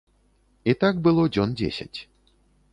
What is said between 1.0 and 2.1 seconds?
было дзён дзесяць.